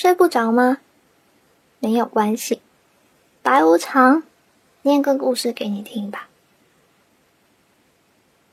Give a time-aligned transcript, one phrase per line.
[0.00, 0.78] 睡不着吗？
[1.80, 2.62] 没有关系，
[3.42, 4.22] 白无常，
[4.82, 6.28] 念个故事给你听吧。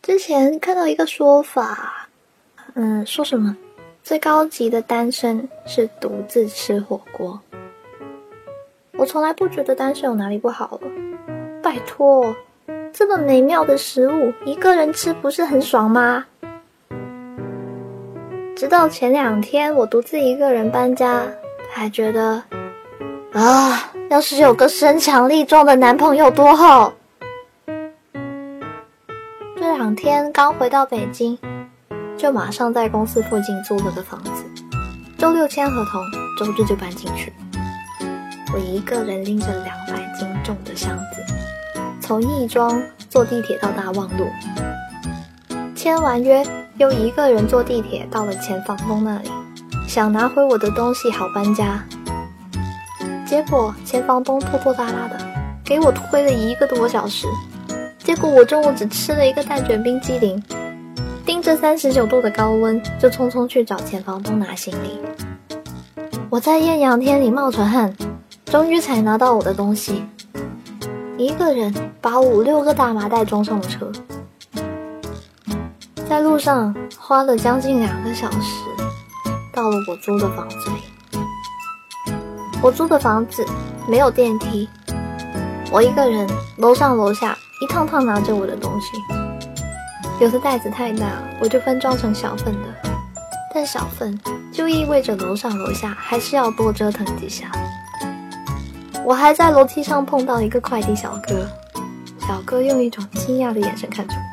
[0.01, 2.09] 之前看到一个说法，
[2.73, 3.55] 嗯，说什么
[4.01, 7.39] 最高级的单身是独自吃火锅。
[8.93, 10.91] 我从来不觉得单身有哪里不好了，
[11.62, 12.35] 拜托，
[12.91, 16.25] 这么美妙的食物，一个人吃不是很爽吗？
[18.66, 21.21] 直到前两天，我独自一个人搬家，
[21.71, 22.41] 还觉得
[23.31, 26.91] 啊，要是有个身强力壮的男朋友多好。
[29.55, 31.37] 这两天刚回到北京，
[32.17, 34.43] 就马上在公司附近租了个房子，
[35.15, 36.01] 周六签合同，
[36.39, 37.31] 周日就搬进去。
[38.51, 41.23] 我一个人拎着两百斤重的箱子，
[42.01, 44.25] 从亦庄坐地铁到大望路，
[45.85, 46.44] 签完约。
[46.80, 49.30] 又一个人坐地铁到了前房东那里，
[49.88, 51.80] 想拿回我的东西好搬家。
[53.23, 55.15] 结果前房东拖拖拉拉的
[55.63, 57.27] 给我推了一个多小时。
[57.99, 60.43] 结果我中午只吃了一个蛋卷冰激凌，
[61.24, 65.00] 盯着三十九度的高温，就匆匆去找前房东拿行李。
[66.31, 67.96] 我在艳阳天里冒着汗，
[68.46, 70.04] 终于才拿到我的东西。
[71.16, 71.72] 一个人
[72.02, 73.92] 把五六个大麻袋装上了车。
[76.08, 78.61] 在路上花了将近两个小时，
[79.52, 80.75] 到了我租的房子里。
[82.62, 83.44] 我租的房子
[83.88, 84.70] 没有电梯，
[85.72, 88.88] 我一个人楼上楼下一趟趟拿着我的东西。
[90.20, 91.06] 有的袋子太大，
[91.42, 92.69] 我就分装成小份的，
[93.53, 94.17] 但小份
[94.52, 97.52] 就意味着楼上楼下还是要多折腾几下。
[99.03, 101.47] 我还在楼梯上碰到一个快递小哥，
[102.28, 104.25] 小哥用一种惊讶的眼神看着我。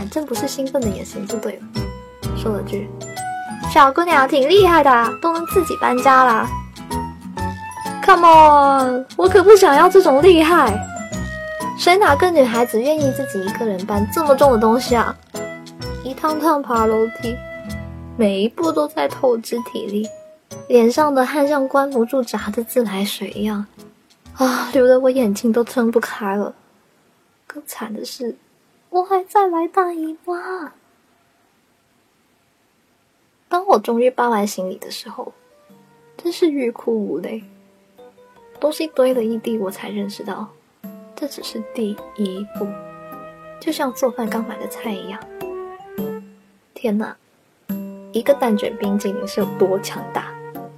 [0.00, 1.62] 反正不是兴奋的眼神就对了，
[2.34, 2.88] 说了句
[3.70, 6.48] ：“小姑娘挺厉害的，都能自己搬家啦。”
[8.02, 10.74] Come on，我可不想要这种厉害。
[11.78, 15.14] 谁哪个女孩子愿意自己一个人搬这么重的东西啊？
[16.02, 17.36] 一趟趟爬楼梯，
[18.16, 20.08] 每一步都在透支体力，
[20.68, 23.66] 脸上的汗像关不住闸的自来水一样，
[24.38, 26.54] 啊，流得我眼睛都睁不开了。
[27.46, 28.34] 更惨的是。
[28.90, 30.72] 我还在来大姨妈。
[33.48, 35.32] 当我终于搬完行李的时候，
[36.16, 37.44] 真是欲哭无泪。
[38.58, 40.48] 东西堆了一地，我才认识到，
[41.16, 42.66] 这只是第一步，
[43.60, 45.20] 就像做饭刚买的菜一样。
[46.74, 47.16] 天哪，
[48.12, 50.34] 一个蛋卷冰激凌是有多强大，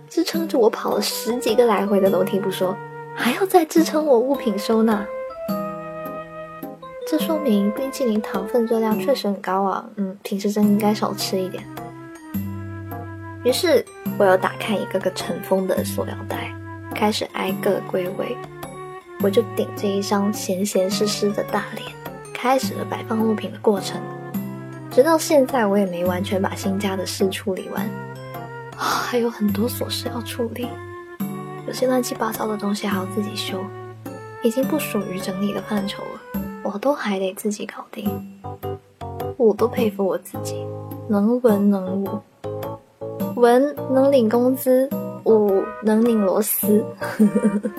[0.09, 2.77] 支撑着我跑了十几个来回的楼梯不说，
[3.15, 5.07] 还要再支撑我物品收纳。
[7.13, 11.63] 这说明冰淇淋糖分热量确实很高啊，嗯，平时真应该少吃一点。
[13.45, 13.85] 于是，
[14.17, 16.51] 我又打开一个个尘封的塑料袋，
[16.95, 18.35] 开始挨个归位。
[19.23, 21.87] 我就顶着一张咸咸湿湿的大脸，
[22.33, 24.01] 开始了摆放物品的过程。
[24.91, 27.87] 直到现在，我也没完全把新家的事处理完，
[28.75, 30.67] 还有很多琐事要处理。
[31.67, 33.63] 有些乱七八糟的东西还要自己修，
[34.43, 36.03] 已经不属于整理的范畴。
[36.73, 38.41] 我都还得自己搞定，
[39.37, 40.67] 我都佩服我自己，
[41.07, 42.19] 能文能武，
[43.37, 44.89] 文能领工资，
[45.25, 46.83] 武能拧螺丝。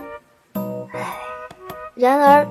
[0.94, 1.18] 唉，
[1.96, 2.48] 然而，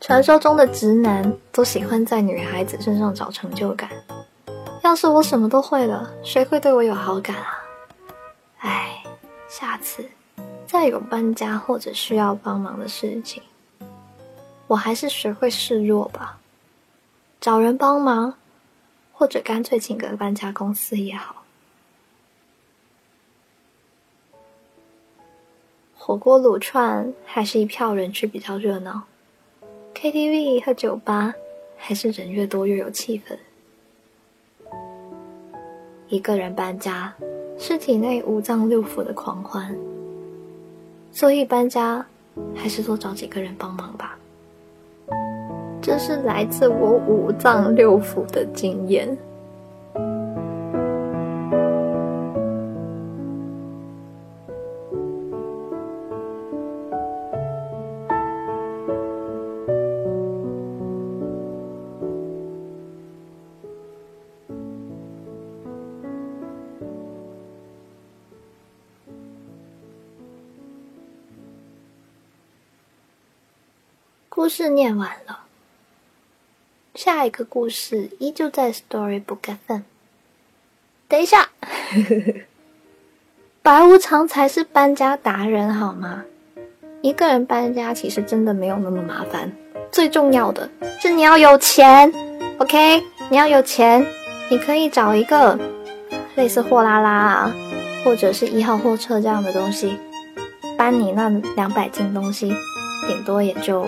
[0.00, 3.90] 传说中的直男都喜欢在女孩子身上找成就感。
[4.82, 7.62] 要是我什么都会了，谁会对我有好感啊？
[8.60, 9.02] 唉，
[9.48, 10.02] 下次
[10.66, 13.42] 再有搬家或者需要帮忙的事情。
[14.74, 16.40] 我还是学会示弱吧，
[17.40, 18.34] 找人帮忙，
[19.12, 21.44] 或者干脆请个搬家公司也好。
[25.96, 29.04] 火锅卤串还是一票人去比较热闹
[29.94, 31.32] ，KTV 和酒吧
[31.76, 33.38] 还是人越多越有气氛。
[36.08, 37.14] 一个人搬家
[37.56, 39.78] 是体内五脏六腑的狂欢，
[41.12, 42.04] 所以搬家
[42.56, 44.13] 还是多找几个人帮忙吧。
[45.84, 49.06] 这是来自我五脏六腑的经验。
[74.30, 75.43] 故事念完了。
[76.94, 79.80] 下一个故事依旧在 Storybook FM。
[81.08, 81.48] 等一下，
[83.62, 86.24] 白无常才是搬家达人，好吗？
[87.02, 89.52] 一个人搬家其实真的没有那么麻烦，
[89.90, 90.70] 最重要的
[91.00, 92.10] 是你要有钱
[92.58, 93.02] ，OK？
[93.28, 94.06] 你要有钱，
[94.48, 95.58] 你可以找一个
[96.36, 97.54] 类似货拉拉啊，
[98.04, 99.98] 或者是一号货车这样的东西，
[100.78, 102.54] 搬你那两百斤东西，
[103.06, 103.86] 顶多也就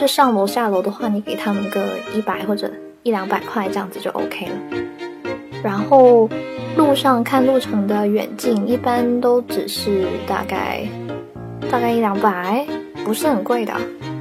[0.00, 1.80] 就上楼下楼的话，你给他们个
[2.14, 2.70] 一百或者
[3.02, 4.54] 一两百块，这样子就 OK 了。
[5.62, 6.28] 然后
[6.76, 10.86] 路上看路程的远近，一般都只是大概。
[11.68, 12.64] 大概一两百，
[13.04, 13.74] 不是很贵的。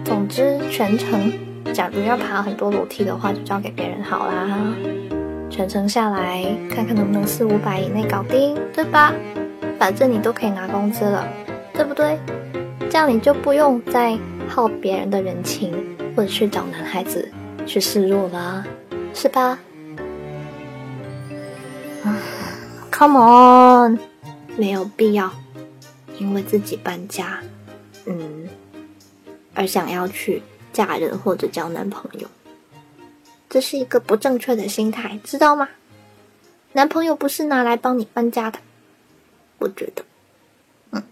[0.04, 1.32] 总之，全程
[1.74, 4.74] 假如要爬很多楼梯的话，就交给别人好啦。
[5.48, 6.44] 全程下来
[6.74, 9.14] 看看能不能四五百以内搞定，对吧？
[9.78, 11.28] 反正你都可以拿工资了，
[11.72, 12.18] 对不对？
[12.90, 14.18] 这样你就不用再
[14.56, 15.74] 耗别人的人情，
[16.16, 17.30] 或者去找男孩子
[17.68, 18.66] 去示弱了，
[19.14, 19.60] 是吧
[22.90, 24.00] ？Come on，
[24.56, 25.30] 没有必要。
[26.20, 27.42] 因为自己搬家，
[28.06, 28.48] 嗯，
[29.54, 30.42] 而想要去
[30.72, 32.30] 嫁人或者交男朋友，
[33.50, 35.68] 这是一个不正确的心态，知道吗？
[36.72, 38.60] 男朋友不是拿来帮你搬家的，
[39.58, 40.06] 我觉得，
[40.92, 41.04] 嗯，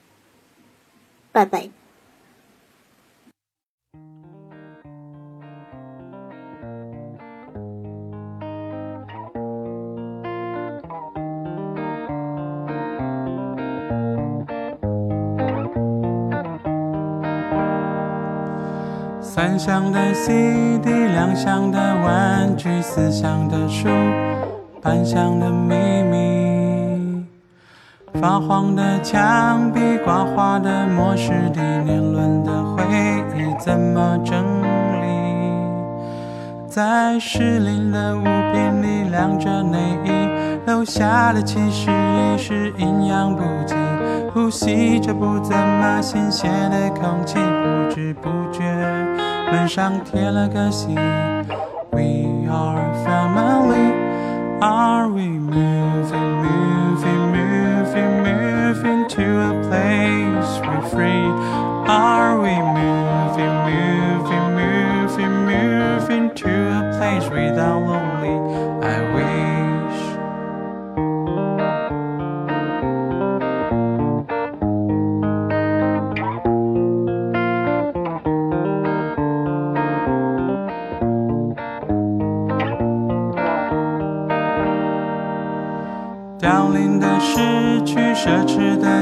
[1.33, 1.69] 拜拜。
[19.35, 23.89] 三箱的 CD，两箱的玩具，四箱的书，
[24.79, 27.25] 半箱的秘密。
[28.21, 32.83] 发黄的墙壁，刮花的磨石地，年轮的回
[33.35, 34.61] 忆怎么整
[35.01, 35.07] 理？
[36.67, 40.11] 在失灵的物品里晾着内衣，
[40.67, 43.73] 留下的其实也是营养不济，
[44.31, 48.61] 呼吸着不怎么新鲜的空气，不知不觉。
[49.53, 50.95] 门上贴了个信
[51.91, 53.22] ，We are family.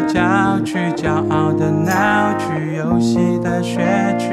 [0.07, 3.79] 郊区，骄傲的闹区，游戏的学
[4.17, 4.29] 区。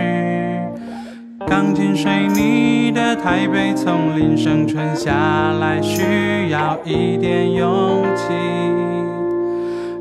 [1.46, 5.12] 钢筋水泥的台北丛林，生存下
[5.60, 8.34] 来需要一点勇气。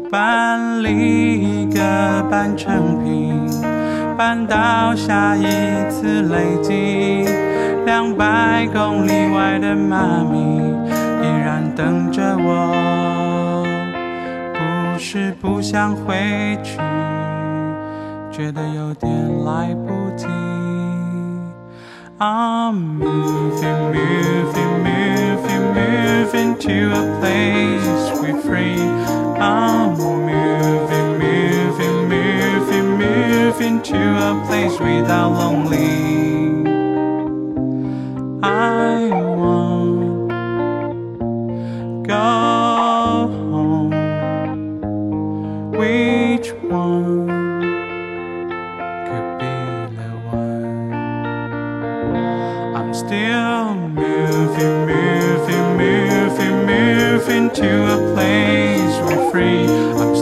[0.09, 1.79] 搬离一个
[2.29, 3.33] 半成品，
[4.17, 5.43] 搬到下一
[5.89, 7.25] 次累积。
[7.85, 10.37] 两百公里外的妈咪
[11.21, 13.26] 依然等着我。
[15.06, 16.76] 不是不想回去，
[18.32, 20.26] 觉得有点来不及。
[22.18, 28.82] I'm moving, moving, moving, moving to a place we're free.
[29.38, 35.95] I'm moving, moving, moving, moving to a place without lonely.
[57.47, 59.63] into a place where free.
[60.01, 60.16] I'm